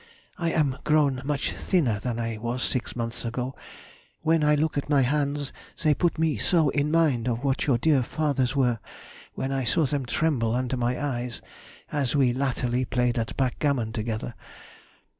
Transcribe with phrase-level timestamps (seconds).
[0.39, 3.53] I am grown much thinner than I was six months ago;
[4.23, 7.77] when I look at my hands they put me so in mind of what your
[7.77, 8.79] dear father's were,
[9.35, 11.39] when I saw them tremble under my eyes,
[11.91, 14.33] as we latterly played at backgammon together.